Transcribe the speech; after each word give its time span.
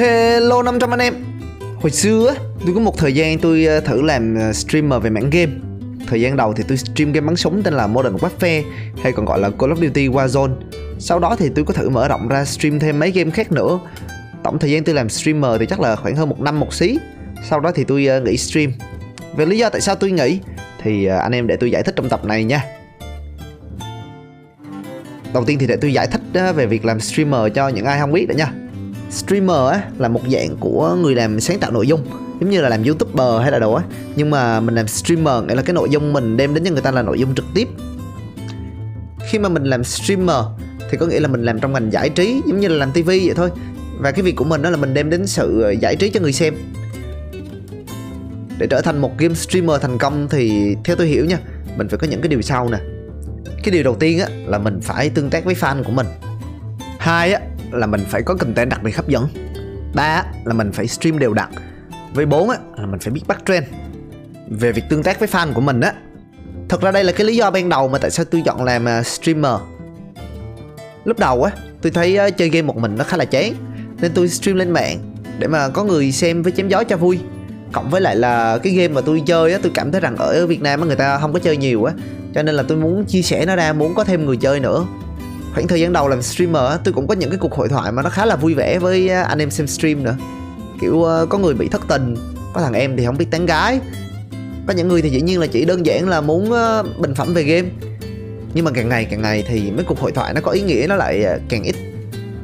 Hello 0.00 0.62
500 0.62 0.90
anh 0.90 1.00
em. 1.00 1.14
Hồi 1.76 1.90
xưa 1.90 2.34
tôi 2.66 2.74
có 2.74 2.80
một 2.80 2.98
thời 2.98 3.14
gian 3.14 3.38
tôi 3.38 3.64
ờ, 3.64 3.80
thử 3.80 4.02
làm 4.02 4.34
ờ, 4.34 4.52
streamer 4.52 5.02
về 5.02 5.10
mảng 5.10 5.30
game. 5.30 5.52
Thời 6.06 6.20
gian 6.20 6.36
đầu 6.36 6.52
thì 6.52 6.64
tôi 6.68 6.78
stream 6.78 7.12
game 7.12 7.26
bắn 7.26 7.36
súng 7.36 7.62
tên 7.62 7.74
là 7.74 7.86
Modern 7.86 8.16
Warfare, 8.16 8.62
Hay 9.02 9.12
còn 9.12 9.24
gọi 9.24 9.38
là 9.40 9.50
Call 9.50 9.72
of 9.72 9.86
Duty 9.86 10.08
Warzone. 10.08 10.52
Sau 10.98 11.18
đó 11.18 11.36
thì 11.38 11.48
tôi 11.54 11.64
có 11.64 11.74
thử 11.74 11.88
mở 11.88 12.08
rộng 12.08 12.28
ra 12.28 12.44
stream 12.44 12.78
thêm 12.78 12.98
mấy 12.98 13.10
game 13.10 13.30
khác 13.30 13.52
nữa. 13.52 13.80
Tổng 14.42 14.58
thời 14.58 14.70
gian 14.70 14.84
tôi 14.84 14.94
làm 14.94 15.08
streamer 15.08 15.60
thì 15.60 15.66
chắc 15.66 15.80
là 15.80 15.96
khoảng 15.96 16.16
hơn 16.16 16.28
một 16.28 16.40
năm 16.40 16.60
một 16.60 16.74
xí. 16.74 16.98
Sau 17.48 17.60
đó 17.60 17.72
thì 17.74 17.84
tôi 17.84 18.06
ờ, 18.06 18.20
nghỉ 18.20 18.36
stream. 18.36 18.72
Về 19.36 19.46
lý 19.46 19.58
do 19.58 19.68
tại 19.70 19.80
sao 19.80 19.94
tôi 19.94 20.10
nghỉ 20.10 20.40
Thì 20.82 21.06
anh 21.06 21.32
em 21.32 21.46
để 21.46 21.56
tôi 21.56 21.70
giải 21.70 21.82
thích 21.82 21.94
trong 21.96 22.08
tập 22.08 22.24
này 22.24 22.44
nha. 22.44 22.64
Đầu 25.34 25.44
tiên 25.44 25.58
thì 25.58 25.66
để 25.66 25.76
tôi 25.76 25.92
giải 25.92 26.06
thích 26.06 26.52
về 26.54 26.66
việc 26.66 26.84
làm 26.84 27.00
streamer 27.00 27.52
cho 27.54 27.68
những 27.68 27.84
ai 27.84 28.00
không 28.00 28.12
biết 28.12 28.26
đã 28.28 28.34
nha 28.34 28.59
streamer 29.10 29.72
á, 29.72 29.82
là 29.98 30.08
một 30.08 30.20
dạng 30.32 30.56
của 30.60 30.94
người 30.94 31.14
làm 31.14 31.40
sáng 31.40 31.58
tạo 31.58 31.70
nội 31.70 31.86
dung. 31.86 32.06
Giống 32.40 32.50
như 32.50 32.60
là 32.60 32.68
làm 32.68 32.82
youtuber 32.82 33.42
hay 33.42 33.50
là 33.50 33.58
đồ 33.58 33.72
á. 33.72 33.84
Nhưng 34.16 34.30
mà 34.30 34.60
mình 34.60 34.74
làm 34.74 34.88
streamer, 34.88 35.44
nghĩa 35.44 35.54
là 35.54 35.62
cái 35.62 35.74
nội 35.74 35.88
dung 35.90 36.12
mình 36.12 36.36
đem 36.36 36.54
đến 36.54 36.64
cho 36.64 36.70
người 36.70 36.82
ta 36.82 36.90
là 36.90 37.02
nội 37.02 37.18
dung 37.18 37.34
trực 37.34 37.44
tiếp. 37.54 37.68
Khi 39.30 39.38
mà 39.38 39.48
mình 39.48 39.64
làm 39.64 39.84
streamer, 39.84 40.44
thì 40.90 40.98
có 40.98 41.06
nghĩa 41.06 41.20
là 41.20 41.28
mình 41.28 41.42
làm 41.42 41.60
trong 41.60 41.72
ngành 41.72 41.92
giải 41.92 42.08
trí, 42.08 42.40
giống 42.46 42.60
như 42.60 42.68
là 42.68 42.76
làm 42.76 42.92
tivi 42.92 43.26
vậy 43.26 43.34
thôi. 43.34 43.50
Và 43.98 44.10
cái 44.10 44.22
việc 44.22 44.36
của 44.36 44.44
mình 44.44 44.62
đó 44.62 44.70
là 44.70 44.76
mình 44.76 44.94
đem 44.94 45.10
đến 45.10 45.26
sự 45.26 45.62
ờ, 45.62 45.70
giải 45.70 45.96
trí 45.96 46.10
cho 46.10 46.20
người 46.20 46.32
xem. 46.32 46.54
Để 48.58 48.66
trở 48.66 48.80
thành 48.80 48.98
một 48.98 49.18
game 49.18 49.34
streamer 49.34 49.80
thành 49.80 49.98
công 49.98 50.28
thì 50.28 50.76
theo 50.84 50.96
tôi 50.96 51.06
hiểu 51.06 51.24
nha, 51.24 51.38
mình 51.76 51.88
phải 51.88 51.98
có 51.98 52.06
những 52.06 52.20
cái 52.20 52.28
điều 52.28 52.42
sau 52.42 52.68
nè. 52.68 52.78
Cái 53.62 53.72
điều 53.72 53.82
đầu 53.82 53.94
tiên 53.94 54.18
á, 54.18 54.26
là 54.46 54.58
mình 54.58 54.80
phải 54.82 55.10
tương 55.10 55.30
tác 55.30 55.44
với 55.44 55.54
fan 55.54 55.84
của 55.84 55.92
mình. 55.92 56.06
Hai 56.98 57.32
á 57.32 57.40
là 57.72 57.86
mình 57.86 58.04
phải 58.08 58.22
có 58.22 58.34
content 58.34 58.70
đặc 58.70 58.82
biệt 58.82 58.96
hấp 58.96 59.08
dẫn. 59.08 59.28
Ba 59.94 60.24
là 60.44 60.54
mình 60.54 60.72
phải 60.72 60.86
stream 60.86 61.18
đều 61.18 61.34
đặn. 61.34 61.48
Với 62.14 62.26
bốn 62.26 62.50
á, 62.50 62.56
là 62.76 62.86
mình 62.86 63.00
phải 63.00 63.12
biết 63.12 63.22
bắt 63.26 63.42
trend. 63.46 63.66
Về 64.48 64.72
việc 64.72 64.82
tương 64.88 65.02
tác 65.02 65.18
với 65.18 65.28
fan 65.28 65.52
của 65.52 65.60
mình 65.60 65.80
á, 65.80 65.92
thật 66.68 66.80
ra 66.80 66.90
đây 66.90 67.04
là 67.04 67.12
cái 67.12 67.26
lý 67.26 67.36
do 67.36 67.50
ban 67.50 67.68
đầu 67.68 67.88
mà 67.88 67.98
tại 67.98 68.10
sao 68.10 68.24
tôi 68.24 68.42
chọn 68.44 68.64
làm 68.64 68.88
à, 68.88 69.02
streamer. 69.02 69.54
Lúc 71.04 71.18
đầu 71.18 71.42
á, 71.42 71.52
tôi 71.82 71.92
thấy 71.92 72.16
à, 72.16 72.30
chơi 72.30 72.48
game 72.48 72.62
một 72.62 72.76
mình 72.76 72.96
nó 72.98 73.04
khá 73.04 73.16
là 73.16 73.24
chán, 73.24 73.54
nên 74.00 74.12
tôi 74.14 74.28
stream 74.28 74.56
lên 74.56 74.70
mạng 74.70 74.98
để 75.38 75.46
mà 75.46 75.68
có 75.68 75.84
người 75.84 76.12
xem 76.12 76.42
với 76.42 76.52
chém 76.52 76.68
gió 76.68 76.84
cho 76.84 76.96
vui. 76.96 77.18
Cộng 77.72 77.90
với 77.90 78.00
lại 78.00 78.16
là 78.16 78.58
cái 78.58 78.72
game 78.72 78.88
mà 78.88 79.00
tôi 79.00 79.22
chơi 79.26 79.52
á, 79.52 79.58
tôi 79.62 79.72
cảm 79.74 79.92
thấy 79.92 80.00
rằng 80.00 80.16
ở 80.16 80.46
Việt 80.46 80.62
Nam 80.62 80.80
á, 80.80 80.86
người 80.86 80.96
ta 80.96 81.18
không 81.18 81.32
có 81.32 81.38
chơi 81.38 81.56
nhiều 81.56 81.84
á, 81.84 81.92
cho 82.34 82.42
nên 82.42 82.54
là 82.54 82.62
tôi 82.62 82.78
muốn 82.78 83.04
chia 83.04 83.22
sẻ 83.22 83.46
nó 83.46 83.56
ra, 83.56 83.72
muốn 83.72 83.94
có 83.94 84.04
thêm 84.04 84.26
người 84.26 84.36
chơi 84.36 84.60
nữa 84.60 84.86
khoảng 85.54 85.68
thời 85.68 85.80
gian 85.80 85.92
đầu 85.92 86.08
làm 86.08 86.22
streamer 86.22 86.80
tôi 86.84 86.94
cũng 86.94 87.06
có 87.06 87.14
những 87.14 87.30
cái 87.30 87.38
cuộc 87.38 87.54
hội 87.54 87.68
thoại 87.68 87.92
mà 87.92 88.02
nó 88.02 88.10
khá 88.10 88.26
là 88.26 88.36
vui 88.36 88.54
vẻ 88.54 88.78
với 88.78 89.08
à, 89.08 89.22
anh 89.22 89.38
em 89.38 89.50
xem 89.50 89.66
stream 89.66 90.04
nữa. 90.04 90.16
Kiểu 90.80 91.02
ờ, 91.02 91.26
có 91.30 91.38
người 91.38 91.54
bị 91.54 91.68
thất 91.68 91.82
tình, 91.88 92.16
có 92.52 92.60
thằng 92.60 92.72
em 92.72 92.96
thì 92.96 93.06
không 93.06 93.18
biết 93.18 93.26
tán 93.30 93.46
gái. 93.46 93.80
Có 94.66 94.72
những 94.72 94.88
người 94.88 95.02
thì 95.02 95.10
dĩ 95.10 95.20
nhiên 95.20 95.40
là 95.40 95.46
chỉ 95.46 95.64
đơn 95.64 95.86
giản 95.86 96.08
là 96.08 96.20
muốn 96.20 96.52
ờ, 96.52 96.84
bình 96.98 97.14
phẩm 97.14 97.34
về 97.34 97.42
game. 97.42 97.68
Nhưng 98.54 98.64
mà 98.64 98.70
càng 98.74 98.88
ngày 98.88 99.04
càng 99.10 99.22
ngày 99.22 99.44
thì 99.48 99.70
mấy 99.70 99.84
cuộc 99.84 99.98
hội 99.98 100.12
thoại 100.12 100.34
nó 100.34 100.40
có 100.40 100.50
ý 100.50 100.60
nghĩa, 100.60 100.86
nó 100.88 100.96
lại 100.96 101.24
ờ, 101.24 101.38
càng 101.48 101.62
ít, 101.62 101.74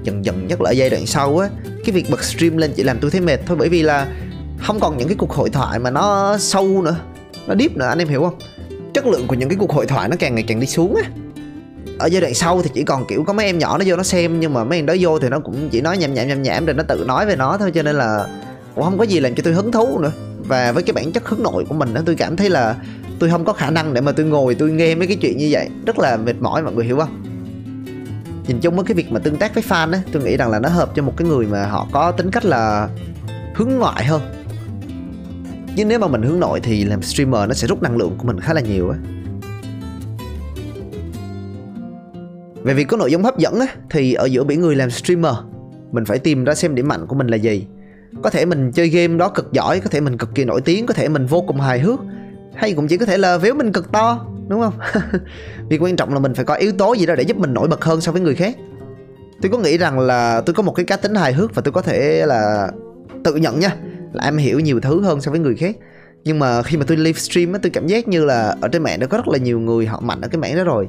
dần 0.03 0.25
dần 0.25 0.47
nhất 0.47 0.61
là 0.61 0.71
ở 0.71 0.73
giai 0.73 0.91
đoạn 0.91 1.07
sau 1.07 1.39
á, 1.39 1.49
cái 1.85 1.95
việc 1.95 2.11
bật 2.11 2.25
stream 2.25 2.57
lên 2.57 2.73
chỉ 2.77 2.83
làm 2.83 2.99
tôi 3.01 3.11
thấy 3.11 3.21
mệt 3.21 3.41
thôi. 3.47 3.57
Bởi 3.61 3.69
vì 3.69 3.83
là 3.83 4.07
không 4.59 4.81
còn 4.81 4.99
những 4.99 5.09
cái 5.09 5.17
cuộc 5.17 5.33
hội 5.33 5.51
thoại 5.51 5.79
mà 5.79 5.91
nó 5.91 6.37
sâu 6.39 6.83
nữa, 6.83 6.97
nó 7.47 7.55
deep 7.59 7.77
nữa, 7.77 7.87
anh 7.87 7.99
em 7.99 8.09
hiểu 8.09 8.23
không? 8.23 8.39
Chất 8.95 9.07
lượng 9.07 9.27
của 9.27 9.35
những 9.35 9.49
cái 9.49 9.59
cuộc 9.61 9.73
hội 9.73 9.87
thoại 9.87 10.09
nó 10.09 10.17
càng 10.19 10.35
ngày 10.35 10.45
càng 10.49 10.61
đi 10.61 10.67
xuống 10.67 10.97
á 10.97 11.11
ở 11.99 12.07
giai 12.07 12.21
đoạn 12.21 12.35
sau 12.35 12.63
thì 12.63 12.71
chỉ 12.75 12.85
còn, 12.85 13.07
kiểu, 13.07 13.25
có 13.25 13.33
mấy 13.33 13.47
em 13.47 13.59
nhỏ 13.59 13.79
nó 13.79 13.85
vô 13.89 13.97
nó 13.97 14.03
xem, 14.03 14.41
nhưng 14.41 14.55
mà 14.55 14.65
mấy 14.65 14.79
em 14.79 14.87
đó 14.87 14.95
vô 15.01 15.19
thì 15.19 15.29
nó 15.29 15.39
cũng 15.39 15.69
chỉ 15.71 15.81
nói 15.81 15.99
nhảm 15.99 16.15
nhảm 16.15 16.29
nhảm 16.29 16.43
nhảm 16.43 16.67
rồi 16.67 16.75
nó 16.75 16.83
tự 16.83 17.05
nói 17.09 17.27
về 17.27 17.37
nó 17.37 17.57
thôi, 17.59 17.71
cho 17.75 17.83
nên 17.83 17.97
là 17.97 18.27
cũng 18.75 18.85
không 18.85 18.99
có 18.99 19.05
gì 19.05 19.21
làm 19.21 19.35
cho 19.35 19.43
tôi 19.45 19.53
hứng 19.53 19.73
thú 19.73 19.99
nữa. 19.99 20.13
Và 20.39 20.73
với 20.73 20.83
cái 20.83 20.93
bản 20.93 21.13
chất 21.13 21.29
hướng 21.29 21.43
nội 21.43 21.65
của 21.69 21.75
mình 21.75 21.95
đó 21.95 22.01
tôi 22.07 22.15
cảm 22.15 22.37
thấy 22.37 22.51
là 22.51 22.77
tôi 23.19 23.31
không 23.31 23.45
có 23.45 23.53
khả 23.53 23.71
năng 23.71 23.95
để 23.95 24.01
mà 24.01 24.13
tôi 24.13 24.27
ngồi 24.27 24.55
tôi 24.55 24.71
nghe 24.71 24.95
mấy 24.95 25.07
cái 25.07 25.17
chuyện 25.17 25.39
như 25.39 25.49
vậy. 25.51 25.69
Rất 25.87 25.99
là 25.99 26.17
mệt 26.17 26.37
mỏi, 26.41 26.63
mọi 26.63 26.73
người 26.73 26.85
hiểu 26.85 26.97
không? 26.99 27.23
Nhìn 28.47 28.61
chung 28.61 28.77
với 28.77 28.85
cái 28.85 28.95
việc 28.95 29.13
mà 29.13 29.21
tương 29.21 29.37
tác 29.37 29.55
với 29.55 29.65
fan 29.69 29.93
á, 29.93 30.03
tôi 30.13 30.23
nghĩ 30.23 30.37
rằng 30.37 30.51
là 30.51 30.59
nó 30.59 30.69
hợp 30.69 30.91
cho 30.95 31.03
một 31.03 31.13
cái 31.17 31.29
người 31.29 31.47
mà 31.47 31.67
họ 31.67 31.89
có 31.93 32.13
tính 32.13 32.31
cách 32.31 32.45
là 32.45 32.89
hướng 33.55 33.71
ngoại 33.71 34.05
hơn. 34.05 34.21
Nhưng 35.77 35.89
nếu 35.89 35.99
mà 35.99 36.07
mình 36.07 36.23
hướng 36.23 36.41
nội 36.41 36.61
thì 36.61 36.85
làm 36.85 37.03
streamer 37.03 37.49
nó 37.49 37.55
sẽ 37.55 37.67
rút 37.69 37.83
năng 37.83 37.97
lượng 37.97 38.15
của 38.19 38.27
mình 38.27 38.41
khá 38.41 38.55
là 38.55 38.61
nhiều 38.61 38.91
á. 38.91 38.99
Về 42.67 42.75
việc 42.75 42.89
có 42.89 42.97
nội 42.97 43.11
dung 43.11 43.23
hấp 43.23 43.39
dẫn 43.39 43.61
á, 43.61 43.67
thì 43.91 44.15
ở 44.15 44.25
giữa 44.25 44.45
biển 44.45 44.61
người 44.61 44.77
làm 44.77 44.91
streamer, 44.91 45.35
mình 45.93 46.05
phải 46.05 46.19
tìm 46.19 46.45
ra 46.45 46.55
xem 46.55 46.75
điểm 46.75 46.89
mạnh 46.89 47.07
của 47.07 47.15
mình 47.15 47.27
là 47.27 47.37
gì. 47.37 47.67
Có 48.23 48.31
thể 48.31 48.45
mình 48.45 48.73
chơi 48.73 48.89
game 48.89 49.17
đó 49.17 49.29
cực 49.29 49.53
giỏi, 49.53 49.81
có 49.81 49.91
thể 49.91 50.01
mình 50.01 50.19
cực 50.19 50.35
kỳ 50.35 50.45
nổi 50.45 50.61
tiếng, 50.61 50.87
có 50.87 50.95
thể 50.95 51.09
mình 51.09 51.27
vô 51.27 51.45
cùng 51.47 51.61
hài 51.61 51.81
hước, 51.81 52.01
hay 52.55 52.73
cũng 52.73 52.89
chỉ 52.89 52.97
có 52.97 53.07
thể 53.07 53.19
là 53.19 53.39
véo 53.39 53.55
mình 53.55 53.73
cực 53.73 53.93
to, 53.93 54.27
đúng 54.49 54.61
không? 54.61 54.73
Việc 55.69 55.83
quan 55.83 55.97
trọng 55.97 56.13
là 56.15 56.19
mình 56.19 56.35
phải 56.35 56.45
có 56.45 56.55
yếu 56.55 56.73
tố 56.73 56.93
gì 56.93 57.07
đó 57.07 57.15
để 57.15 57.23
giúp 57.23 57.37
mình 57.37 57.55
nổi 57.55 57.69
bật 57.69 57.85
hơn 57.85 58.01
so 58.01 58.13
với 58.13 58.21
người 58.21 58.35
khác. 58.35 58.57
Tôi 59.43 59.51
có 59.51 59.59
nghĩ 59.59 59.79
rằng 59.79 59.99
là 59.99 60.41
tôi 60.47 60.55
có 60.55 60.63
một 60.63 60.73
cái 60.73 60.87
cá 60.87 60.97
tính 60.97 61.15
hài 61.15 61.33
hước 61.33 61.55
và 61.55 61.63
tôi 61.63 61.73
có 61.73 61.83
thể 61.83 62.27
là 62.27 62.71
tự 63.25 63.37
nhận 63.37 63.61
nha, 63.61 63.77
là 64.13 64.25
em 64.25 64.37
hiểu 64.37 64.61
nhiều 64.61 64.81
thứ 64.81 65.03
hơn 65.03 65.21
so 65.21 65.31
với 65.31 65.41
người 65.41 65.55
khác. 65.55 65.77
Nhưng 66.25 66.39
mà 66.39 66.63
khi 66.63 66.77
mà 66.77 66.85
tôi 66.89 66.97
livestream 66.97 67.53
á, 67.53 67.59
tôi 67.63 67.71
cảm 67.71 67.87
giác 67.87 68.09
như 68.09 68.25
là 68.25 68.57
ở 68.61 68.69
trên 68.69 68.83
mạng 68.83 69.01
nó 69.01 69.07
có 69.07 69.17
rất 69.17 69.29
là 69.29 69.39
nhiều 69.39 69.61
người 69.61 69.87
họ 69.87 70.01
mạnh 70.01 70.21
ở 70.21 70.29
cái 70.29 70.41
mảng 70.41 70.57
đó 70.57 70.65
rồi 70.65 70.89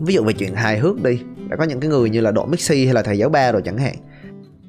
ví 0.00 0.14
dụ 0.14 0.24
về 0.24 0.32
chuyện 0.32 0.54
hài 0.54 0.78
hước 0.78 1.02
đi, 1.02 1.20
đã 1.48 1.56
có 1.56 1.64
những 1.64 1.80
cái 1.80 1.90
người 1.90 2.10
như 2.10 2.20
là 2.20 2.30
độ 2.30 2.46
mixi 2.46 2.84
hay 2.84 2.94
là 2.94 3.02
thầy 3.02 3.18
giáo 3.18 3.28
ba 3.28 3.52
rồi 3.52 3.62
chẳng 3.64 3.78
hạn. 3.78 3.94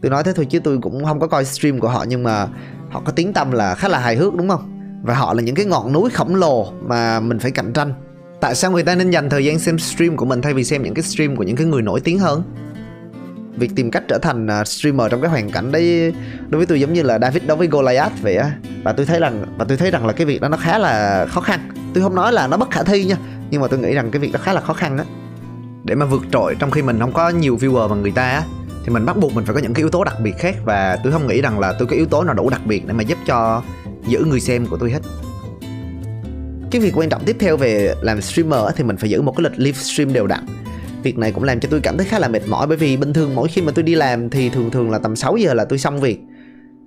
Tôi 0.02 0.12
nói 0.12 0.24
thế 0.24 0.34
thôi 0.34 0.48
chứ 0.50 0.60
tôi 0.60 0.78
cũng 0.82 1.06
không 1.06 1.20
có 1.20 1.28
coi 1.28 1.46
stream 1.46 1.80
của 1.80 1.88
họ 1.88 2.06
nhưng 2.08 2.24
mà 2.24 2.48
họ 2.90 3.02
có 3.06 3.12
tiếng 3.12 3.34
tâm 3.34 3.52
là 3.52 3.76
khá 3.76 3.88
là 3.88 4.00
hài 4.00 4.16
hước, 4.16 4.36
đúng 4.36 4.50
không? 4.50 4.78
Và 5.04 5.14
họ 5.14 5.34
là 5.34 5.42
những 5.42 5.56
cái 5.56 5.66
ngọn 5.66 5.94
núi 5.94 6.10
khổng 6.10 6.36
lồ 6.36 6.72
mà 6.72 7.20
mình 7.20 7.40
phải 7.40 7.52
cạnh 7.52 7.74
tranh. 7.74 7.94
Tại 8.42 8.56
sao 8.56 8.72
người 8.72 8.84
ta 8.84 8.96
nên 8.96 9.10
dành 9.10 9.30
thời 9.30 9.46
gian 9.46 9.60
xem 9.60 9.80
stream 9.80 10.18
của 10.18 10.26
mình 10.26 10.42
thay 10.42 10.54
vì 10.54 10.64
xem 10.64 10.84
những 10.84 10.94
cái 10.94 11.04
stream 11.04 11.36
của 11.36 11.44
những 11.44 11.56
cái 11.56 11.66
người 11.66 11.82
nổi 11.82 12.00
tiếng 12.00 12.20
hơn? 12.20 12.44
Việc 13.56 13.72
tìm 13.76 13.92
cách 13.92 14.04
trở 14.08 14.18
thành 14.18 14.48
à, 14.48 14.64
streamer 14.64 15.12
trong 15.12 15.22
cái 15.22 15.30
hoàn 15.30 15.50
cảnh 15.50 15.72
đấy 15.72 16.14
đối 16.50 16.58
với 16.58 16.66
tôi 16.66 16.80
giống 16.80 16.94
như 16.94 17.04
là 17.04 17.20
David 17.20 17.44
đối 17.48 17.58
với 17.58 17.68
Goliath 17.68 18.22
vậy 18.22 18.36
á. 18.36 18.52
Và 18.84 18.94
tôi 18.94 19.06
thấy 19.06 19.20
rằng, 19.20 19.46
và 19.58 19.66
tôi 19.66 19.78
thấy 19.78 19.92
rằng 19.92 20.08
là 20.08 20.14
cái 20.14 20.26
việc 20.26 20.42
đó 20.42 20.50
nó 20.50 20.58
khá 20.58 20.78
là 20.78 21.26
khó 21.30 21.42
khăn. 21.42 21.60
Tôi 21.94 22.04
không 22.04 22.16
nói 22.16 22.34
là 22.34 22.48
nó 22.48 22.58
bất 22.58 22.72
khả 22.72 22.84
thi 22.84 23.06
nha, 23.06 23.18
nhưng 23.50 23.62
mà 23.62 23.68
tôi 23.68 23.80
nghĩ 23.80 23.94
rằng 23.94 24.12
cái 24.12 24.20
việc 24.20 24.32
đó 24.34 24.40
khá 24.44 24.54
là 24.54 24.62
khó 24.62 24.74
khăn 24.74 24.98
á 24.98 25.06
để 25.84 25.96
mà 25.96 26.06
vượt 26.06 26.22
trội 26.32 26.56
trong 26.60 26.72
khi 26.72 26.82
mình 26.82 27.00
không 27.00 27.14
có 27.14 27.30
nhiều 27.30 27.58
viewer 27.58 27.88
bằng 27.88 28.02
người 28.02 28.12
ta 28.12 28.30
á. 28.30 28.44
Thì 28.86 28.94
mình 28.94 29.06
bắt 29.06 29.18
buộc 29.18 29.34
mình 29.34 29.46
phải 29.46 29.56
có 29.56 29.62
những 29.62 29.74
cái 29.74 29.82
yếu 29.82 29.90
tố 29.90 30.04
đặc 30.04 30.16
biệt 30.24 30.38
khác 30.38 30.56
và 30.66 30.98
tôi 31.04 31.14
không 31.14 31.28
nghĩ 31.28 31.42
rằng 31.42 31.60
là 31.60 31.74
tôi 31.80 31.88
có 31.88 31.96
yếu 31.96 32.06
tố 32.06 32.24
nào 32.24 32.34
đủ 32.34 32.50
đặc 32.50 32.62
biệt 32.66 32.88
để 32.88 32.94
mà 32.94 33.04
giúp 33.04 33.18
cho 33.26 33.64
giữ 34.08 34.26
người 34.26 34.40
xem 34.40 34.66
của 34.66 34.78
tôi 34.78 34.92
hết. 34.92 35.00
Cái 36.72 36.82
việc 36.82 36.98
quan 36.98 37.10
trọng 37.10 37.24
tiếp 37.26 37.36
theo 37.40 37.58
về 37.58 37.96
làm 38.02 38.22
streamer 38.22 38.60
thì 38.76 38.84
mình 38.84 38.98
phải 38.98 39.10
giữ 39.10 39.22
một 39.22 39.38
cái 39.38 39.44
lịch 39.44 39.60
livestream 39.60 40.14
đều 40.14 40.28
đặn. 40.28 40.46
Việc 41.04 41.18
này 41.18 41.32
cũng 41.32 41.44
làm 41.44 41.60
cho 41.60 41.70
tôi 41.72 41.80
cảm 41.80 41.98
thấy 41.98 42.06
khá 42.06 42.20
là 42.20 42.28
mệt 42.28 42.48
mỏi 42.48 42.68
bởi 42.68 42.78
vì 42.78 42.98
bình 42.98 43.14
thường 43.14 43.36
mỗi 43.36 43.48
khi 43.48 43.62
mà 43.62 43.72
tôi 43.76 43.84
đi 43.84 43.96
làm 43.96 44.30
thì 44.30 44.50
thường 44.50 44.72
thường 44.72 44.92
là 44.92 44.98
tầm 44.98 45.16
6 45.16 45.38
giờ 45.38 45.54
là 45.54 45.66
tôi 45.66 45.80
xong 45.80 46.00
việc. 46.00 46.20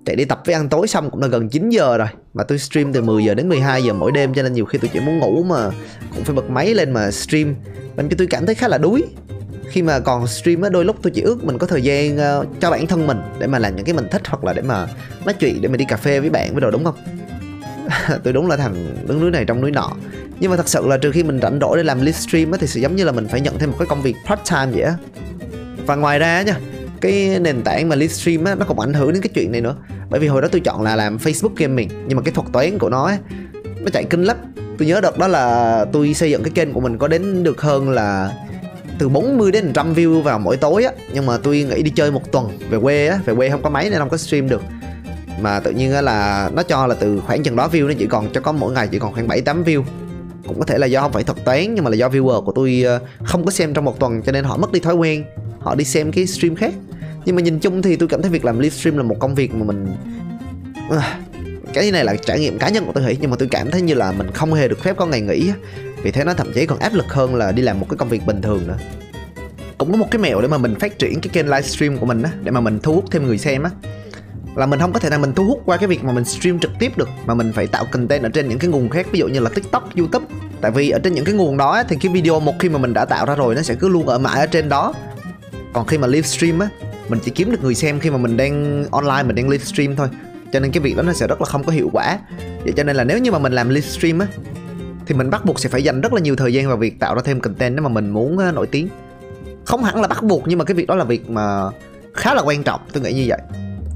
Chạy 0.06 0.16
đi 0.16 0.25
tập 0.25 0.43
với 0.47 0.54
ăn 0.54 0.69
tối 0.69 0.87
xong 0.87 1.10
cũng 1.10 1.21
là 1.21 1.27
gần 1.27 1.49
9 1.49 1.71
giờ 1.71 1.99
rồi, 1.99 2.09
mà 2.34 2.44
tôi 2.44 2.59
stream 2.59 2.93
từ 2.93 3.03
10 3.03 3.25
giờ 3.25 3.34
đến 3.34 3.49
12 3.49 3.84
giờ 3.84 3.93
mỗi 3.93 4.12
đêm 4.12 4.34
cho 4.34 4.43
nên 4.43 4.53
nhiều 4.53 4.65
khi 4.65 4.78
tôi 4.78 4.91
chỉ 4.93 5.00
muốn 5.00 5.19
ngủ 5.19 5.43
mà 5.43 5.71
cũng 6.15 6.25
phải 6.25 6.34
bật 6.34 6.50
máy 6.50 6.75
lên 6.75 6.91
mà 6.93 7.10
stream 7.10 7.54
làm 7.97 8.09
cho 8.09 8.16
tôi 8.19 8.27
cảm 8.27 8.47
thấy 8.47 8.55
khá 8.55 8.69
là 8.69 8.78
đuối. 8.78 9.05
Khi 9.69 9.82
mà 9.82 10.00
còn 10.00 10.27
stream 10.27 10.62
á 10.62 10.69
đôi 10.69 10.84
lúc 10.84 10.97
tôi 11.03 11.12
chỉ 11.15 11.22
ước 11.22 11.44
mình 11.44 11.59
có 11.59 11.66
thời 11.66 11.82
gian 11.82 12.16
uh, 12.16 12.60
cho 12.60 12.71
bản 12.71 12.87
thân 12.87 13.06
mình 13.06 13.19
để 13.38 13.47
mà 13.47 13.59
làm 13.59 13.77
những 13.77 13.84
cái 13.84 13.94
mình 13.94 14.06
thích 14.10 14.22
hoặc 14.27 14.44
là 14.44 14.53
để 14.53 14.62
mà 14.62 14.87
nói 15.25 15.34
chuyện 15.34 15.62
để 15.62 15.69
mà 15.69 15.77
đi 15.77 15.84
cà 15.88 15.97
phê 15.97 16.21
với 16.21 16.31
bạn 16.31 16.53
với 16.53 16.60
đồ 16.60 16.71
đúng 16.71 16.84
không? 16.84 16.94
Tôi 18.25 18.33
đúng 18.33 18.49
là 18.49 18.56
thằng 18.56 18.97
đứng 19.06 19.21
núi 19.21 19.31
này 19.31 19.44
trong 19.44 19.60
núi 19.60 19.71
nọ. 19.71 19.93
Nhưng 20.41 20.50
mà 20.50 20.56
thật 20.56 20.69
sự 20.69 20.87
là 20.87 20.97
trừ 20.97 21.12
khi 21.12 21.22
mình 21.22 21.41
rảnh 21.43 21.59
rỗi 21.60 21.77
để 21.77 21.83
làm 21.83 22.00
livestream 22.00 22.50
á 22.50 22.59
thì 22.60 22.66
sẽ 22.66 22.81
giống 22.81 22.97
như 22.97 23.04
là 23.04 23.12
mình 23.12 23.28
phải 23.28 23.41
nhận 23.41 23.59
thêm 23.59 23.71
một 23.71 23.77
cái 23.78 23.87
công 23.87 24.03
việc 24.03 24.16
part 24.27 24.41
time 24.50 24.66
vậy 24.72 24.83
á. 24.83 24.94
Và 25.87 25.94
ngoài 25.97 26.19
ra 26.19 26.43
nha 26.43 26.56
cái 27.00 27.38
nền 27.41 27.62
tảng 27.62 27.88
mà 27.88 27.97
livestream 27.97 28.44
á 28.44 28.54
nó 28.54 28.65
cũng 28.68 28.80
ảnh 28.80 28.95
hưởng 28.95 29.13
đến 29.13 29.22
cái 29.22 29.30
chuyện 29.34 29.53
này 29.53 29.60
nữa. 29.60 29.77
Bởi 30.10 30.21
vì 30.21 30.27
hồi 30.27 30.42
đó 30.42 30.48
tôi 30.53 30.60
chọn 30.60 30.83
là 30.83 30.97
làm 30.97 31.16
facebook 31.16 31.54
gaming 31.57 31.89
nhưng 32.07 32.16
mà 32.16 32.22
cái 32.22 32.34
thuật 32.34 32.47
toán 32.53 32.78
của 32.78 32.89
nó 32.89 33.07
ấy, 33.07 33.18
nó 33.80 33.91
chạy 33.92 34.04
kinh 34.04 34.24
lắm 34.24 34.36
tôi 34.78 34.88
nhớ 34.88 35.00
đợt 35.00 35.18
đó 35.18 35.28
là 35.28 35.86
tôi 35.92 36.15
xây 36.15 36.30
dựng 36.30 36.42
cái 36.42 36.53
kênh 36.54 36.72
của 36.72 36.80
mình 36.80 36.98
có 36.98 37.09
đến 37.09 37.42
được 37.42 37.60
hơn 37.60 37.91
là 37.91 38.32
từ 38.98 39.09
40 39.09 39.53
đến 39.53 39.66
100 39.66 39.94
view 39.94 40.22
vào 40.22 40.38
mỗi 40.38 40.56
tối 40.56 40.84
á. 40.84 40.92
Nhưng 41.12 41.26
mà 41.26 41.38
tôi 41.38 41.66
nghĩ 41.71 41.82
đi 41.82 41.91
chơi 41.91 42.10
một 42.10 42.32
tuần 42.32 42.48
về 42.71 42.78
quê 42.82 43.06
á, 43.06 43.18
về 43.24 43.34
quê 43.34 43.50
không 43.50 43.62
có 43.62 43.71
máy 43.71 43.91
nên 43.91 43.98
không 43.98 44.09
có 44.09 44.16
stream 44.16 44.48
được. 44.48 44.62
Mà 45.41 45.60
tự 45.60 45.71
nhiên 45.71 45.92
á 45.92 46.00
là 46.00 46.50
nó 46.54 46.62
cho 46.62 46.86
là 46.86 46.94
từ 46.94 47.21
khoảng 47.26 47.42
chừng 47.42 47.56
đó 47.56 47.68
view 47.72 47.86
nó 47.86 47.92
chỉ 47.98 48.06
còn, 48.06 48.32
cho 48.32 48.41
có 48.41 48.53
mỗi 48.53 48.72
ngày 48.72 48.88
chỉ 48.92 48.98
còn 48.98 49.12
khoảng 49.12 49.28
7 49.28 49.41
8 49.41 49.65
view. 49.65 49.82
Cũng 50.47 50.59
có 50.59 50.65
thể 50.65 50.78
là 50.78 50.86
do 50.86 51.00
không 51.00 51.12
phải 51.12 51.22
thuật 51.22 51.44
toán, 51.44 51.74
nhưng 51.74 51.84
mà 51.84 51.91
là 51.91 51.97
do 51.97 52.09
viewer 52.09 52.44
của 52.44 52.53
tôi 52.53 52.82
ờ, 52.86 53.00
không 53.24 53.44
có 53.44 53.50
xem 53.50 53.74
trong 53.74 53.84
một 53.84 54.00
tuần 54.00 54.22
cho 54.22 54.32
nên 54.32 54.44
họ 54.44 54.56
mất 54.56 54.72
đi 54.72 54.80
thói 54.80 54.94
quen, 54.94 55.24
họ 55.60 55.74
đi 55.74 55.84
xem 55.84 56.12
cái 56.12 56.27
stream 56.27 56.56
khác. 56.56 56.74
Nhưng 57.24 57.36
mà 57.36 57.42
nhìn 57.42 57.59
chung 57.59 57.82
thì 57.82 57.97
tôi 57.97 58.09
cảm 58.09 58.22
thấy 58.22 58.30
việc 58.30 58.44
làm 58.44 58.59
livestream 58.59 58.97
là 58.97 59.03
một 59.03 59.16
công 59.18 59.34
việc 59.34 59.54
mà 59.54 59.65
mình 59.65 59.86
cái 61.74 61.91
này 61.91 62.04
là 62.04 62.15
trải 62.16 62.41
nghiệm 62.41 62.59
cá 62.59 62.68
nhân 62.68 62.86
của 62.86 62.92
tôi 62.92 63.04
nghĩ 63.04 63.16
nhưng 63.21 63.30
mà 63.30 63.36
tôi 63.36 63.48
cảm 63.50 63.71
thấy 63.71 63.80
như 63.80 63.94
là 63.94 64.12
mình 64.12 64.30
không 64.34 64.54
hề 64.54 64.68
được 64.68 64.82
phép 64.82 64.97
có 64.97 65.06
ngày 65.06 65.21
nghỉ 65.21 65.53
vì 66.03 66.10
thế 66.10 66.24
nó 66.24 66.34
thậm 66.34 66.53
chí 66.54 66.66
còn 66.66 66.78
áp 66.78 66.94
lực 66.94 67.12
hơn 67.12 67.34
là 67.34 67.53
đi 67.53 67.62
làm 67.62 67.80
một 67.80 67.86
cái 67.91 67.97
công 67.97 68.09
việc 68.09 68.26
bình 68.26 68.42
thường 68.42 68.66
nữa. 68.66 68.78
Cũng 69.78 69.92
có 69.92 69.97
một 69.97 70.06
cái 70.10 70.18
mẹo 70.18 70.41
để 70.41 70.48
mà 70.48 70.59
mình 70.59 70.74
phát 70.74 70.98
triển 70.98 71.21
cái 71.21 71.30
kênh 71.32 71.50
livestream 71.50 71.98
của 71.98 72.06
mình 72.06 72.22
á, 72.22 72.30
để 72.42 72.50
mà 72.50 72.60
mình 72.60 72.80
thu 72.82 72.94
hút 72.94 73.04
thêm 73.10 73.26
người 73.26 73.38
xem 73.38 73.62
á. 73.62 73.71
Là 74.56 74.66
mình 74.66 74.80
không 74.80 74.92
có 74.92 75.00
thể 75.00 75.10
nào 75.10 75.18
mình 75.18 75.32
thu 75.32 75.44
hút 75.44 75.62
qua 75.65 75.76
cái 75.76 75.86
việc 75.86 76.04
mà 76.04 76.12
mình 76.12 76.24
stream 76.24 76.59
trực 76.59 76.71
tiếp 76.78 76.92
được, 76.97 77.09
mà 77.26 77.34
mình 77.34 77.53
phải 77.53 77.66
tạo 77.66 77.84
content 77.84 78.22
ở 78.22 78.28
trên 78.28 78.48
những 78.48 78.59
cái 78.59 78.70
nguồn 78.70 78.88
khác, 78.88 79.06
ví 79.12 79.18
dụ 79.18 79.28
như 79.28 79.41
là 79.41 79.50
tiktok, 79.54 79.97
youtube. 79.97 80.27
Tại 80.60 80.70
vì 80.70 80.91
ở 80.91 80.98
trên 80.98 81.15
những 81.15 81.24
cái 81.24 81.34
nguồn 81.34 81.56
đó 81.56 81.82
thì 81.88 81.97
cái 82.00 82.12
video 82.12 82.41
một 82.41 82.54
khi 82.59 82.68
mà 82.68 82.78
mình 82.78 82.94
đã 82.94 83.04
tạo 83.04 83.27
ra 83.27 83.34
rồi, 83.34 83.54
nó 83.54 83.62
sẽ 83.62 83.74
cứ 83.74 83.88
luôn 83.88 84.09
ở 84.09 84.18
mãi 84.18 84.41
ở 84.41 84.47
trên 84.47 84.68
đó. 84.68 84.94
Còn 85.72 85.86
khi 85.86 85.98
mà 85.98 86.06
livestream 86.06 86.59
á, 86.59 86.68
mình 87.09 87.18
chỉ 87.24 87.30
kiếm 87.30 87.50
được 87.50 87.62
người 87.62 87.74
xem 87.74 88.00
khi 88.00 88.10
mà 88.10 88.16
mình 88.16 88.36
đang 88.36 88.84
online, 88.91 89.22
mình 89.22 89.36
đang 89.36 89.48
livestream 89.48 89.97
thôi 89.97 90.09
cho 90.54 90.60
nên 90.60 90.72
cái 90.72 90.80
việc 90.80 90.97
đó 90.97 91.03
nó 91.03 91.12
sẽ 91.12 91.27
rất 91.27 91.41
là 91.41 91.47
không 91.47 91.65
có 91.65 91.72
hiệu 91.72 91.91
quả. 91.92 92.18
Vậy 92.65 92.72
cho 92.77 92.84
nên 92.84 92.97
là 92.97 93.04
nếu 93.04 93.18
như 93.18 93.33
mà 93.33 93.39
mình 93.39 93.53
làm 93.53 93.68
livestream 93.68 94.18
á 94.18 94.27
thì 95.06 95.15
mình 95.15 95.30
bắt 95.30 95.45
buộc 95.45 95.60
sẽ 95.60 95.68
phải 95.68 95.84
dành 95.84 96.01
rất 96.01 96.12
là 96.12 96.21
nhiều 96.21 96.36
thời 96.36 96.53
gian 96.53 96.68
vào 96.68 96.77
việc 96.77 97.01
tạo 97.01 97.15
ra 97.15 97.22
thêm 97.24 97.41
content 97.41 97.74
nếu 97.74 97.83
mà 97.83 97.89
mình 97.89 98.10
muốn 98.10 98.39
ờ, 98.39 98.53
nổi 98.53 98.66
tiếng. 98.66 98.89
Không 99.65 99.84
hẳn 99.84 100.01
là 100.01 100.09
bắt 100.09 100.22
buộc 100.22 100.42
nhưng 100.47 100.59
mà 100.59 100.65
cái 100.65 100.74
việc 100.74 100.86
đó 100.86 100.95
là 100.95 101.04
việc 101.04 101.30
mà 101.30 101.62
khá 102.12 102.34
là 102.34 102.42
quan 102.42 102.62
trọng 102.62 102.80
tôi 102.92 103.03
nghĩ 103.03 103.12
như 103.12 103.24
vậy. 103.28 103.39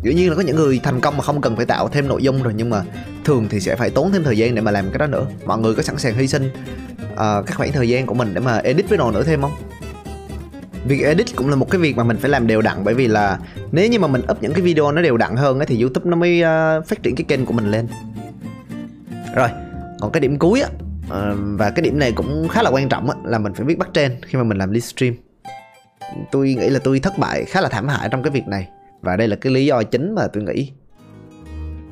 Dĩ 0.03 0.15
nhiên 0.15 0.31
là 0.31 0.37
có 0.37 0.43
những 0.43 0.57
người 0.57 0.81
thành 0.83 1.01
công 1.01 1.17
mà 1.17 1.23
không 1.23 1.41
cần 1.41 1.57
phải 1.57 1.67
tạo 1.67 1.89
thêm 1.89 2.09
nội 2.09 2.23
dung 2.23 2.43
rồi 2.43 2.53
nhưng 2.57 2.71
mà 2.71 2.83
thường 3.25 3.47
thì 3.51 3.61
sẽ 3.61 3.77
phải 3.77 3.91
tốn 3.91 4.13
thêm 4.13 4.25
thời 4.25 4.39
gian 4.39 4.55
để 4.55 4.61
mà 4.61 4.71
làm 4.71 4.91
cái 4.91 4.99
đó 4.99 5.07
nữa. 5.07 5.27
Mọi 5.45 5.59
người 5.59 5.75
có 5.75 5.83
sẵn 5.83 5.99
sàng 5.99 6.15
hy 6.15 6.27
sinh 6.27 6.51
ờ, 7.17 7.39
uh, 7.39 7.47
các 7.47 7.57
khoảng 7.57 7.73
thời 7.73 7.89
gian 7.89 8.07
của 8.07 8.15
mình 8.15 8.35
để 8.35 8.41
mà 8.41 8.59
edit 8.59 8.89
với 8.89 8.99
đồ 8.99 9.11
nữa 9.11 9.23
thêm 9.23 9.43
không? 9.43 9.53
Việc 10.87 11.03
edit 11.03 11.37
cũng 11.37 11.49
là 11.49 11.57
một 11.57 11.71
cái 11.71 11.81
việc 11.81 11.97
mà 11.97 12.05
mình 12.05 12.17
phải 12.17 12.31
làm 12.31 12.47
đều 12.47 12.63
đặn 12.63 12.77
bởi 12.85 12.95
vì 12.95 13.09
là 13.09 13.39
nếu 13.73 13.89
như 13.89 13.99
mà 13.99 14.09
mình 14.09 14.23
up 14.31 14.43
những 14.43 14.53
cái 14.53 14.63
video 14.63 14.93
nó 14.93 15.03
đều 15.03 15.17
đặn 15.17 15.37
hơn 15.37 15.59
ấy, 15.59 15.67
thì 15.67 15.81
youtube 15.81 16.11
nó 16.11 16.17
mới 16.17 16.43
uh, 16.43 16.87
phát 16.87 17.03
triển 17.03 17.15
cái 17.17 17.25
kênh 17.29 17.47
của 17.47 17.53
mình 17.53 17.71
lên. 17.71 17.89
Rồi 19.35 19.49
còn 20.01 20.13
cái 20.13 20.21
điểm 20.21 20.39
cuối 20.39 20.61
á 20.61 20.69
uh, 21.07 21.39
và 21.59 21.71
cái 21.71 21.83
điểm 21.83 21.99
này 21.99 22.13
cũng 22.13 22.49
khá 22.49 22.63
là 22.63 22.71
quan 22.71 22.89
trọng 22.89 23.11
á 23.11 23.17
là 23.25 23.39
mình 23.39 23.55
phải 23.55 23.65
biết 23.65 23.79
bắt 23.79 23.89
trend 23.95 24.15
khi 24.27 24.39
mà 24.39 24.45
mình 24.45 24.59
làm 24.59 24.71
livestream. 24.71 25.15
Tôi 26.33 26.57
nghĩ 26.59 26.69
là 26.69 26.79
tôi 26.85 27.01
thất 27.01 27.19
bại 27.19 27.45
khá 27.45 27.61
là 27.61 27.69
thảm 27.69 27.89
hại 27.89 28.09
trong 28.09 28.23
cái 28.23 28.31
việc 28.31 28.47
này 28.47 28.69
và 29.01 29.17
đây 29.17 29.29
là 29.29 29.37
cái 29.37 29.53
lý 29.53 29.67
do 29.67 29.83
chính 29.83 30.15
mà 30.15 30.27
tôi 30.33 30.43
nghĩ. 30.43 30.73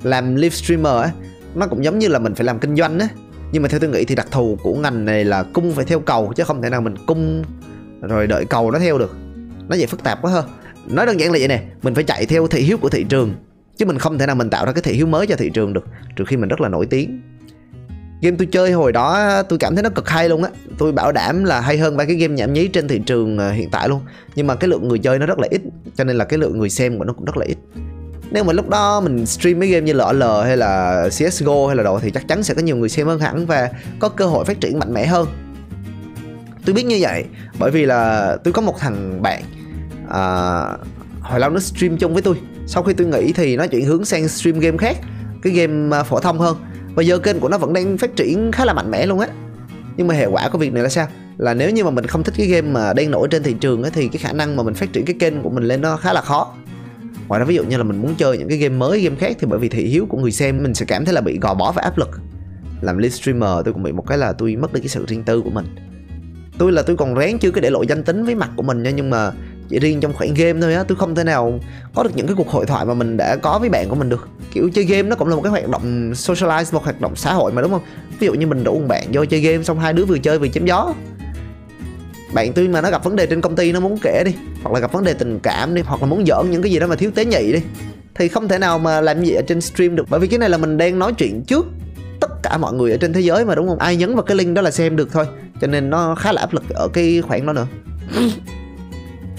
Làm 0.02 0.34
livestreamer 0.36 1.02
á 1.02 1.10
nó 1.54 1.66
cũng 1.66 1.84
giống 1.84 1.98
như 1.98 2.08
là 2.08 2.18
mình 2.18 2.34
phải 2.34 2.44
làm 2.44 2.58
kinh 2.58 2.76
doanh 2.76 2.98
á 2.98 3.08
nhưng 3.52 3.62
mà 3.62 3.68
theo 3.68 3.80
tôi 3.80 3.90
nghĩ 3.90 4.04
thì 4.04 4.14
đặc 4.14 4.26
thù 4.30 4.58
của 4.62 4.74
ngành 4.74 5.04
này 5.04 5.24
là 5.24 5.42
cung 5.42 5.72
phải 5.72 5.84
theo 5.84 6.00
cầu 6.00 6.32
chứ 6.36 6.44
không 6.44 6.62
thể 6.62 6.70
nào 6.70 6.80
mình 6.80 6.94
cung 7.06 7.44
rồi 8.00 8.26
đợi 8.26 8.44
cầu 8.44 8.70
nó 8.70 8.78
theo 8.78 8.98
được. 8.98 9.16
Nó 9.69 9.76
vậy 9.78 9.87
phức 9.87 10.02
tạp 10.02 10.22
quá 10.22 10.31
hơn 10.31 10.44
nói 10.88 11.06
đơn 11.06 11.20
giản 11.20 11.32
là 11.32 11.38
vậy 11.38 11.48
nè, 11.48 11.62
mình 11.82 11.94
phải 11.94 12.04
chạy 12.04 12.26
theo 12.26 12.46
thị 12.46 12.60
hiếu 12.60 12.78
của 12.78 12.88
thị 12.88 13.04
trường, 13.08 13.34
chứ 13.76 13.87
mình 13.87 13.98
không 13.98 14.19
thể 14.19 14.26
nào 14.26 14.37
mình 14.37 14.50
tạo 14.50 14.66
ra 14.66 14.72
cái 14.72 14.82
thị 14.82 14.93
hiếu 14.93 15.06
mới 15.06 15.26
cho 15.26 15.37
thị 15.37 15.50
trường 15.54 15.72
được, 15.72 15.84
trừ 16.16 16.25
khi 16.25 16.37
mình 16.37 16.48
rất 16.48 16.60
là 16.60 16.69
nổi 16.69 16.87
tiếng. 16.87 17.20
Game 18.22 18.37
tôi 18.38 18.46
chơi 18.46 18.72
hồi 18.72 18.93
đó, 18.93 19.43
tôi 19.43 19.58
cảm 19.58 19.75
thấy 19.75 19.82
nó 19.82 19.90
cực 19.90 20.08
hay 20.08 20.28
luôn 20.28 20.43
á. 20.43 20.50
Tôi 20.78 20.93
bảo 20.93 21.12
đảm 21.12 21.44
là 21.44 21.60
hay 21.60 21.78
hơn 21.78 21.96
ba 21.96 22.04
cái 22.04 22.16
game 22.16 22.34
nhảm 22.34 22.52
nhí 22.52 22.69
trên 22.69 22.88
thị 22.88 23.00
trường 23.06 23.38
ờ, 23.38 23.52
hiện 23.52 23.70
tại 23.70 23.88
luôn. 23.88 24.00
Nhưng 24.34 24.46
mà 24.46 24.54
cái 24.54 24.69
lượng 24.69 24.88
người 24.88 24.99
chơi 24.99 25.19
nó 25.19 25.26
rất 25.26 25.38
là 25.38 25.49
ít, 25.50 25.60
cho 25.96 26.04
nên 26.04 26.16
là 26.16 26.25
cái 26.25 26.38
lượng 26.38 26.58
người 26.58 26.70
xem 26.70 26.99
của 26.99 27.04
nó 27.04 27.12
cũng 27.12 27.25
rất 27.25 27.37
là 27.37 27.46
ít. 27.46 27.58
Nếu 28.31 28.44
mà 28.44 28.52
lúc 28.52 28.69
đó 28.69 29.00
mình 29.00 29.26
stream 29.26 29.58
mấy 29.58 29.69
game 29.69 29.87
như 29.87 29.92
LOL 29.92 30.22
hay 30.44 30.56
là 30.56 31.04
CSGO 31.08 31.66
hay 31.66 31.76
là 31.76 31.82
đồ 31.82 31.99
thì 31.99 32.10
chắc 32.10 32.28
chắn 32.28 32.42
sẽ 32.42 32.54
có 32.54 32.62
nhiều 32.62 32.76
người 32.76 32.88
xem 32.88 33.06
hơn 33.06 33.20
hẳn 33.20 33.46
và 33.46 33.70
có 33.99 34.08
cơ 34.08 34.26
hội 34.26 34.44
phát 34.44 34.60
triển 34.60 34.78
mạnh 34.78 34.94
mẽ 34.94 35.06
hơn 35.06 35.26
tôi 36.66 36.74
biết 36.74 36.86
như 36.86 36.98
vậy 37.00 37.24
bởi 37.58 37.70
vì 37.70 37.86
là 37.86 38.36
tôi 38.44 38.52
có 38.52 38.62
một 38.62 38.74
thằng 38.78 39.22
bạn 39.22 39.42
à, 40.08 40.20
hồi 41.20 41.40
lâu 41.40 41.50
nó 41.50 41.60
stream 41.60 41.96
chung 41.96 42.12
với 42.12 42.22
tôi. 42.22 42.40
Sau 42.66 42.82
khi 42.82 42.92
tôi 42.92 43.06
nghỉ 43.06 43.32
thì 43.32 43.56
nó 43.56 43.66
chuyển 43.66 43.84
hướng 43.84 44.04
sang 44.04 44.28
stream 44.28 44.58
game 44.58 44.76
khác 44.76 44.96
cái 45.42 45.52
game 45.52 45.96
à, 45.96 46.02
phổ 46.02 46.20
thông 46.20 46.38
hơn. 46.38 46.56
Và 46.94 47.02
giờ 47.02 47.18
kênh 47.18 47.40
của 47.40 47.48
nó 47.48 47.58
vẫn 47.58 47.72
đang 47.72 47.98
phát 47.98 48.16
triển 48.16 48.52
khá 48.52 48.64
là 48.64 48.72
mạnh 48.72 48.90
mẽ 48.90 49.06
luôn 49.06 49.20
á. 49.20 49.28
Nhưng 49.96 50.06
mà 50.06 50.14
hệ 50.14 50.26
quả 50.26 50.48
của 50.48 50.58
việc 50.58 50.72
này 50.72 50.82
là 50.82 50.88
sao? 50.88 51.08
Là 51.38 51.54
nếu 51.54 51.70
như 51.70 51.84
mà 51.84 51.90
mình 51.90 52.06
không 52.06 52.22
thích 52.22 52.34
cái 52.38 52.46
game 52.46 52.68
mà 52.68 52.92
đang 52.92 53.10
nổi 53.10 53.28
trên 53.30 53.42
thị 53.42 53.54
trường 53.60 53.82
ấy 53.82 53.90
thì 53.90 54.08
cái 54.08 54.18
khả 54.18 54.32
năng 54.32 54.56
mà 54.56 54.62
mình 54.62 54.74
phát 54.74 54.92
triển 54.92 55.04
cái 55.04 55.16
kênh 55.18 55.42
của 55.42 55.50
mình 55.50 55.64
lên 55.64 55.80
nó 55.80 55.96
khá 55.96 56.12
là 56.12 56.20
khó. 56.20 56.54
Ngoài 57.28 57.38
ra 57.38 57.44
ví 57.44 57.54
dụ 57.54 57.64
như 57.64 57.76
là 57.76 57.82
mình 57.82 58.02
muốn 58.02 58.14
chơi 58.14 58.38
những 58.38 58.48
cái 58.48 58.58
game 58.58 58.76
mới 58.76 59.00
game 59.00 59.16
khác 59.16 59.36
thì 59.40 59.46
bởi 59.46 59.58
vì 59.58 59.68
thị 59.68 59.86
hiếu 59.86 60.06
của 60.08 60.18
người 60.18 60.32
xem 60.32 60.62
mình 60.62 60.74
sẽ 60.74 60.86
cảm 60.88 61.04
thấy 61.04 61.14
là 61.14 61.20
bị 61.20 61.38
gò 61.38 61.54
bó 61.54 61.72
và 61.72 61.82
áp 61.82 61.98
lực. 61.98 62.10
Làm 62.80 62.98
live 62.98 63.10
streamer 63.10 63.64
tôi 63.64 63.74
cũng 63.74 63.82
bị 63.82 63.92
một 63.92 64.04
cái 64.06 64.18
là 64.18 64.32
tôi 64.32 64.56
mất 64.56 64.72
đi 64.72 64.80
cái 64.80 64.88
sự 64.88 65.06
riêng 65.08 65.22
tư 65.22 65.40
của 65.40 65.50
mình 65.50 65.66
tôi 66.58 66.72
là 66.72 66.82
tôi 66.82 66.96
còn 66.96 67.14
ráng 67.14 67.38
chưa 67.38 67.50
có 67.50 67.60
để 67.60 67.70
lộ 67.70 67.82
danh 67.82 68.02
tính 68.02 68.24
với 68.24 68.34
mặt 68.34 68.50
của 68.56 68.62
mình 68.62 68.82
nha, 68.82 68.90
nhưng 68.90 69.10
mà 69.10 69.30
chỉ 69.68 69.78
riêng 69.78 70.00
trong 70.00 70.12
khoảng 70.12 70.34
game 70.34 70.60
thôi 70.60 70.74
á, 70.74 70.82
tôi 70.82 70.96
không 70.96 71.14
thể 71.14 71.24
nào 71.24 71.60
có 71.94 72.02
được 72.02 72.10
những 72.14 72.26
cái 72.26 72.36
cuộc 72.36 72.48
hội 72.48 72.66
thoại 72.66 72.86
mà 72.86 72.94
mình 72.94 73.16
đã 73.16 73.36
có 73.36 73.58
với 73.58 73.68
bạn 73.68 73.88
của 73.88 73.94
mình 73.94 74.08
được. 74.08 74.28
Kiểu 74.52 74.70
chơi 74.74 74.84
game 74.84 75.08
nó 75.08 75.16
cũng 75.16 75.28
là 75.28 75.36
một 75.36 75.42
cái 75.42 75.50
hoạt 75.50 75.68
động 75.68 76.12
socialize, 76.12 76.64
một 76.72 76.84
hoạt 76.84 77.00
động 77.00 77.16
xã 77.16 77.32
hội 77.32 77.52
mà, 77.52 77.62
đúng 77.62 77.70
không? 77.70 77.82
Ví 78.18 78.26
dụ 78.26 78.34
như 78.34 78.46
mình 78.46 78.64
rủ 78.64 78.78
một 78.78 78.86
bạn 78.88 79.04
vô 79.12 79.24
chơi 79.24 79.40
game 79.40 79.62
xong 79.62 79.78
hai 79.78 79.92
đứa 79.92 80.04
vừa 80.04 80.18
chơi 80.18 80.38
vừa 80.38 80.48
chém 80.48 80.66
gió. 80.66 80.94
Bạn 82.32 82.52
tôi 82.52 82.68
mà 82.68 82.80
nó 82.80 82.90
gặp 82.90 83.04
vấn 83.04 83.16
đề 83.16 83.26
trên 83.26 83.40
công 83.40 83.56
ty, 83.56 83.72
nó 83.72 83.80
muốn 83.80 83.98
kể 84.02 84.22
đi, 84.26 84.34
hoặc 84.62 84.74
là 84.74 84.80
gặp 84.80 84.92
vấn 84.92 85.04
đề 85.04 85.14
tình 85.14 85.38
cảm 85.42 85.74
đi, 85.74 85.82
hoặc 85.82 86.00
là 86.00 86.06
muốn 86.06 86.26
giỡn 86.26 86.50
những 86.50 86.62
cái 86.62 86.72
gì 86.72 86.78
đó 86.78 86.86
mà 86.86 86.96
thiếu 86.96 87.10
tế 87.14 87.24
nhị 87.24 87.52
đi, 87.52 87.60
thì 88.14 88.28
không 88.28 88.48
thể 88.48 88.58
nào 88.58 88.78
mà 88.78 89.00
làm 89.00 89.24
gì 89.24 89.32
ở 89.32 89.42
trên 89.46 89.60
stream 89.60 89.96
được. 89.96 90.06
Bởi 90.10 90.20
vì 90.20 90.28
cái 90.28 90.38
này 90.38 90.50
là 90.50 90.58
mình 90.58 90.76
đang 90.76 90.98
nói 90.98 91.12
chuyện 91.12 91.42
trước 91.42 91.66
tất 92.20 92.42
cả 92.42 92.58
mọi 92.58 92.72
người 92.72 92.90
ở 92.90 92.96
trên 92.96 93.12
thế 93.12 93.20
giới 93.20 93.44
mà, 93.44 93.54
đúng 93.54 93.68
không? 93.68 93.78
Ai 93.78 93.96
nhấn 93.96 94.14
vào 94.14 94.22
cái 94.22 94.36
link 94.36 94.54
đó 94.54 94.62
là 94.62 94.70
xem 94.70 94.96
được 94.96 95.08
thôi 95.12 95.26
cho 95.60 95.66
nên 95.66 95.90
nó 95.90 96.14
khá 96.14 96.32
là 96.32 96.40
áp 96.40 96.54
lực 96.54 96.64
ở 96.68 96.88
cái 96.92 97.22
khoảng 97.26 97.46
đó 97.46 97.52
nữa. 97.52 97.66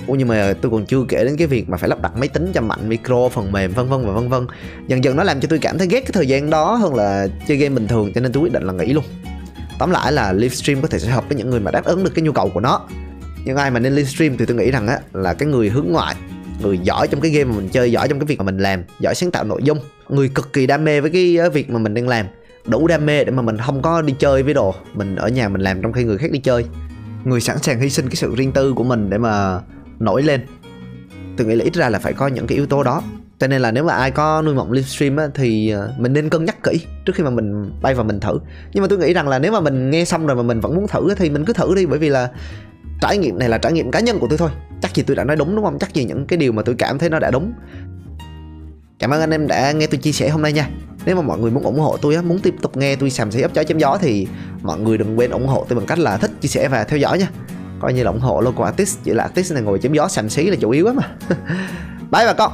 Ủa, 0.07 0.15
nhưng 0.15 0.27
mà 0.27 0.53
tôi 0.61 0.71
còn 0.71 0.85
chưa 0.85 1.03
kể 1.09 1.23
đến 1.23 1.37
cái 1.37 1.47
việc 1.47 1.69
mà 1.69 1.77
phải 1.77 1.89
lắp 1.89 2.01
đặt 2.01 2.11
máy 2.17 2.27
tính 2.27 2.51
cho 2.53 2.61
mạnh, 2.61 2.89
micro, 2.89 3.29
phần 3.29 3.51
mềm, 3.51 3.73
vân 3.73 3.89
vân 3.89 4.05
và 4.05 4.13
vân 4.13 4.29
vân. 4.29 4.47
Dần 4.87 5.03
dần 5.03 5.15
nó 5.15 5.23
làm 5.23 5.39
cho 5.39 5.47
tôi 5.49 5.59
cảm 5.59 5.77
thấy 5.77 5.87
ghét 5.87 5.99
cái 5.99 6.11
thời 6.13 6.27
gian 6.27 6.49
đó 6.49 6.75
hơn 6.75 6.95
là 6.95 7.27
chơi 7.47 7.57
game 7.57 7.75
bình 7.75 7.87
thường, 7.87 8.13
cho 8.13 8.21
nên 8.21 8.31
tôi 8.31 8.43
quyết 8.43 8.53
định 8.53 8.63
là 8.63 8.73
nghỉ 8.73 8.93
luôn. 8.93 9.03
Tóm 9.79 9.91
lại 9.91 10.11
là 10.11 10.33
livestream 10.33 10.81
có 10.81 10.87
thể 10.87 10.99
sẽ 10.99 11.09
hợp 11.09 11.23
với 11.29 11.37
những 11.37 11.49
người 11.49 11.59
mà 11.59 11.71
đáp 11.71 11.85
ứng 11.85 12.03
được 12.03 12.11
cái 12.15 12.23
nhu 12.23 12.31
cầu 12.31 12.49
của 12.53 12.59
nó. 12.59 12.87
Nhưng 13.45 13.55
ai 13.57 13.71
mà 13.71 13.79
nên 13.79 13.93
livestream 13.93 14.37
thì 14.37 14.45
tôi 14.45 14.57
nghĩ 14.57 14.71
rằng 14.71 14.87
á, 14.87 14.99
là 15.13 15.33
cái 15.33 15.49
người 15.49 15.69
hướng 15.69 15.87
ngoại, 15.91 16.15
người 16.61 16.77
giỏi 16.77 17.07
trong 17.07 17.21
cái 17.21 17.31
game 17.31 17.43
mà 17.43 17.55
mình 17.55 17.69
chơi, 17.69 17.91
giỏi 17.91 18.07
trong 18.07 18.19
cái 18.19 18.25
việc 18.25 18.37
mà 18.37 18.43
mình 18.43 18.57
làm, 18.57 18.83
giỏi 18.99 19.15
sáng 19.15 19.31
tạo 19.31 19.43
nội 19.43 19.61
dung, 19.63 19.79
người 20.09 20.29
cực 20.29 20.53
kỳ 20.53 20.67
đam 20.67 20.83
mê 20.83 21.01
với 21.01 21.11
cái 21.11 21.37
ờ, 21.37 21.49
việc 21.49 21.69
mà 21.69 21.79
mình 21.79 21.93
đang 21.93 22.07
làm 22.07 22.25
đủ 22.67 22.87
đam 22.87 23.05
mê 23.05 23.23
để 23.23 23.31
mà 23.31 23.41
mình 23.41 23.57
không 23.57 23.81
có 23.81 24.01
đi 24.01 24.15
chơi 24.19 24.43
với 24.43 24.53
đồ. 24.53 24.75
Mình 24.93 25.15
ở 25.15 25.27
nhà 25.27 25.49
mình 25.49 25.61
làm 25.61 25.81
trong 25.81 25.93
khi 25.93 26.03
người 26.03 26.17
khác 26.17 26.31
đi 26.31 26.39
chơi. 26.39 26.65
Người 27.23 27.41
sẵn 27.41 27.57
sàng 27.57 27.79
hy 27.79 27.89
sinh 27.89 28.07
cái 28.07 28.15
sự 28.15 28.35
riêng 28.35 28.51
tư 28.51 28.73
của 28.73 28.83
mình 28.83 29.09
để 29.09 29.17
mà 29.17 29.59
nổi 29.99 30.23
lên. 30.23 30.41
Tôi 31.37 31.47
nghĩ 31.47 31.55
là 31.55 31.63
ít 31.63 31.73
ra 31.73 31.89
là 31.89 31.99
phải 31.99 32.13
có 32.13 32.27
những 32.27 32.47
cái 32.47 32.55
yếu 32.55 32.65
tố 32.65 32.83
đó. 32.83 33.01
Cho 33.39 33.47
nên 33.47 33.61
là 33.61 33.71
nếu 33.71 33.83
mà 33.83 33.93
ai 33.93 34.11
có 34.11 34.41
nuôi 34.41 34.55
mộng 34.55 34.71
livestream 34.71 35.17
á, 35.17 35.27
thì 35.33 35.69
ờ, 35.69 35.93
mình 35.97 36.13
nên 36.13 36.29
cân 36.29 36.45
nhắc 36.45 36.63
kỹ 36.63 36.79
trước 37.05 37.15
khi 37.15 37.23
mà 37.23 37.29
mình 37.29 37.71
bay 37.81 37.93
vào 37.93 38.05
mình 38.05 38.19
thử. 38.19 38.39
Nhưng 38.73 38.81
mà 38.81 38.87
tôi 38.87 38.99
nghĩ 38.99 39.13
rằng 39.13 39.27
là 39.27 39.39
nếu 39.39 39.51
mà 39.51 39.59
mình 39.59 39.89
nghe 39.89 40.05
xong 40.05 40.27
rồi 40.27 40.35
mà 40.35 40.43
mình 40.43 40.59
vẫn 40.59 40.75
muốn 40.75 40.87
thử 40.87 41.15
thì 41.15 41.29
mình 41.29 41.45
cứ 41.45 41.53
thử 41.53 41.75
đi 41.75 41.85
bởi 41.85 41.99
vì 41.99 42.09
là 42.09 42.29
trải 43.01 43.17
nghiệm 43.17 43.39
này 43.39 43.49
là 43.49 43.57
trải 43.57 43.71
nghiệm 43.71 43.91
cá 43.91 43.99
nhân 43.99 44.19
của 44.19 44.27
tôi 44.29 44.37
thôi. 44.37 44.49
Chắc 44.81 44.95
gì 44.95 45.03
tôi 45.07 45.15
đã 45.15 45.23
nói 45.23 45.35
đúng 45.35 45.55
đúng 45.55 45.65
không? 45.65 45.79
Chắc 45.79 45.93
gì 45.93 46.05
những 46.05 46.25
cái 46.25 46.37
điều 46.37 46.51
mà 46.51 46.61
tôi 46.61 46.75
cảm 46.75 46.99
thấy 46.99 47.09
nó 47.09 47.19
đã 47.19 47.31
đúng 47.31 47.53
cảm 48.99 49.13
ơn 49.13 49.21
anh 49.21 49.31
em 49.31 49.47
đã 49.47 49.71
nghe 49.71 49.87
tôi 49.87 49.97
chia 49.97 50.11
sẻ 50.11 50.29
hôm 50.29 50.41
nay 50.41 50.53
nha. 50.53 50.69
Nếu 51.05 51.15
mà 51.15 51.21
mọi 51.21 51.39
người 51.39 51.51
muốn 51.51 51.63
ủng 51.63 51.79
hộ 51.79 51.97
tôi 51.97 52.15
á, 52.15 52.21
muốn 52.21 52.39
tiếp 52.39 52.55
tục 52.61 52.77
nghe 52.77 52.95
tôi 52.95 53.09
sàm 53.09 53.31
sấy 53.31 53.41
ấp 53.41 53.53
chó 53.53 53.63
chém 53.63 53.77
gió 53.77 53.97
thì 54.01 54.27
mọi 54.61 54.79
người 54.79 54.97
đừng 54.97 55.19
quên 55.19 55.31
ủng 55.31 55.47
hộ 55.47 55.65
tôi 55.69 55.77
bằng 55.77 55.85
cách 55.85 55.99
là 55.99 56.17
thích, 56.17 56.31
chia 56.41 56.47
sẻ 56.47 56.67
và 56.67 56.83
theo 56.83 56.99
dõi 56.99 57.19
nha. 57.19 57.29
Coi 57.79 57.93
như 57.93 58.03
là 58.03 58.11
ủng 58.11 58.19
hộ 58.19 58.41
local 58.41 58.65
artist, 58.65 58.97
chỉ 59.03 59.11
là 59.13 59.23
artist 59.23 59.53
này 59.53 59.63
ngồi 59.63 59.79
chém 59.79 59.93
gió 59.93 60.07
sàm 60.07 60.29
xí 60.29 60.49
là 60.49 60.55
chủ 60.55 60.69
yếu 60.69 60.87
á 60.87 60.93
mà. 60.93 61.03
Bye 62.11 62.25
bà 62.25 62.33
con. 62.33 62.51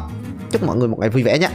Chúc 0.51 0.63
mọi 0.63 0.77
người 0.77 0.87
một 0.87 0.99
ngày 0.99 1.09
vui 1.09 1.23
vẻ 1.23 1.39
nha. 1.39 1.49